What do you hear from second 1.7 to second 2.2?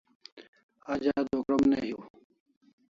ne hiu